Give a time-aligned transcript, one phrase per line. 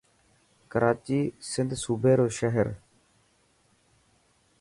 [0.71, 1.19] ڪراچي
[1.51, 2.67] سنڌ صوبي رو شهر.